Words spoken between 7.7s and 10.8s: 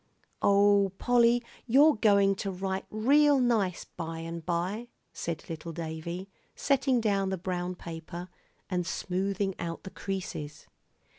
paper, and smoothing out the creases.